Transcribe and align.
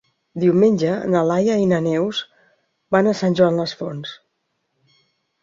Diumenge 0.43 0.93
na 1.15 1.21
Laia 1.31 1.57
i 1.63 1.67
na 1.73 1.79
Neus 1.89 2.23
van 2.97 3.11
a 3.11 3.15
Sant 3.21 3.39
Joan 3.43 3.61
les 3.65 3.77
Fonts. 3.83 4.17